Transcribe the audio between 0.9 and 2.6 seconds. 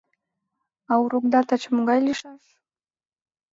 урокда таче могай лийшаш?